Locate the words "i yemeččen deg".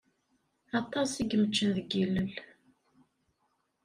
1.21-1.89